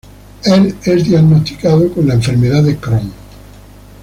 [0.45, 3.13] Él es diagnosticado con la enfermedad de Crohn.